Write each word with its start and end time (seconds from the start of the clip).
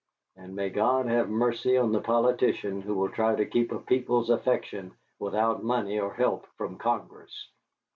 And 0.35 0.55
may 0.55 0.71
God 0.71 1.05
have 1.05 1.29
mercy 1.29 1.77
on 1.77 1.91
the 1.91 2.01
politician 2.01 2.81
who 2.81 2.95
will 2.95 3.09
try 3.09 3.35
to 3.35 3.45
keep 3.45 3.71
a 3.71 3.77
people's 3.77 4.31
affection 4.31 4.93
without 5.19 5.63
money 5.63 5.99
or 5.99 6.11
help 6.15 6.47
from 6.57 6.79
Congress." 6.79 7.49